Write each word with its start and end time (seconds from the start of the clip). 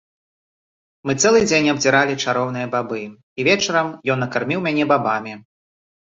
Мы 1.07 1.11
цэлы 1.25 1.39
дзень 1.49 1.67
абдзіралі 1.73 2.15
чароўныя 2.23 2.69
бабы 2.75 3.01
і 3.43 3.45
вечарам 3.49 3.87
ён 4.15 4.19
накарміў 4.25 4.63
мяне 4.69 4.83
бабамі. 4.93 5.35